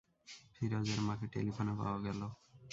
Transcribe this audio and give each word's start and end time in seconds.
ফিরোজের 0.55 0.99
মাকে 1.01 1.25
টেলিফোনে 1.33 1.73
পাওয়া 1.79 1.97
গেল। 2.05 2.21